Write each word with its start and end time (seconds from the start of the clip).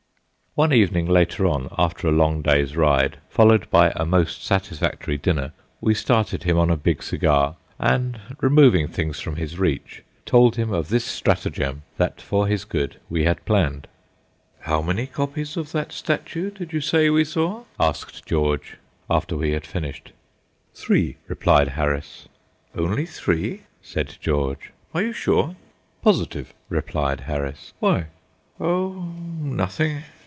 One 0.53 0.73
evening 0.73 1.05
later 1.07 1.45
on, 1.47 1.69
after 1.77 2.09
a 2.09 2.11
long 2.11 2.41
day's 2.41 2.75
ride, 2.75 3.19
followed 3.29 3.69
by 3.69 3.91
a 3.95 4.05
most 4.05 4.43
satisfactory 4.43 5.17
dinner, 5.17 5.53
we 5.79 5.93
started 5.93 6.43
him 6.43 6.59
on 6.59 6.69
a 6.69 6.75
big 6.75 7.01
cigar, 7.01 7.55
and, 7.79 8.19
removing 8.41 8.89
things 8.89 9.21
from 9.21 9.37
his 9.37 9.57
reach, 9.57 10.03
told 10.25 10.57
him 10.57 10.73
of 10.73 10.89
this 10.89 11.05
stratagem 11.05 11.83
that 11.95 12.19
for 12.19 12.47
his 12.47 12.65
good 12.65 12.99
we 13.09 13.23
had 13.23 13.45
planned. 13.45 13.87
"How 14.59 14.81
many 14.81 15.07
copies 15.07 15.55
of 15.55 15.71
that 15.71 15.93
statue 15.93 16.51
did 16.51 16.73
you 16.73 16.81
say 16.81 17.09
we 17.09 17.23
saw?" 17.23 17.63
asked 17.79 18.25
George, 18.25 18.75
after 19.09 19.37
we 19.37 19.51
had 19.53 19.65
finished. 19.65 20.11
"Three," 20.73 21.15
replied 21.29 21.69
Harris. 21.79 22.27
"Only 22.75 23.05
three?" 23.05 23.61
said 23.81 24.17
George. 24.19 24.73
"Are 24.93 25.01
you 25.01 25.13
sure?" 25.13 25.55
"Positive," 26.01 26.53
replied 26.67 27.21
Harris. 27.21 27.71
"Why?" 27.79 28.07
"Oh, 28.59 29.13
nothing!" 29.39 30.03